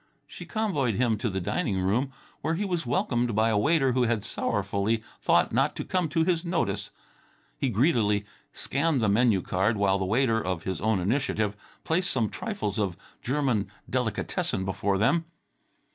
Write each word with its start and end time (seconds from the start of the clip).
_"She 0.25 0.47
convoyed 0.47 0.95
him 0.95 1.15
to 1.19 1.29
the 1.29 1.39
dining 1.39 1.79
room, 1.79 2.11
where 2.41 2.55
he 2.55 2.65
was 2.65 2.87
welcomed 2.87 3.35
by 3.35 3.49
a 3.49 3.57
waiter 3.59 3.91
who 3.91 4.05
had 4.05 4.23
sorrowfully 4.23 5.03
thought 5.21 5.51
not 5.51 5.75
to 5.75 5.85
come 5.85 6.09
to 6.09 6.23
his 6.23 6.43
notice. 6.43 6.89
He 7.55 7.69
greedily 7.69 8.25
scanned 8.51 9.01
the 9.01 9.09
menu 9.09 9.43
card, 9.43 9.77
while 9.77 9.99
the 9.99 10.05
waiter, 10.05 10.43
of 10.43 10.63
his 10.63 10.81
own 10.81 10.99
initiative, 10.99 11.55
placed 11.83 12.09
some 12.09 12.29
trifles 12.29 12.79
of 12.79 12.97
German 13.21 13.67
delicatessen 13.87 14.65
before 14.65 14.97
them. 14.97 15.25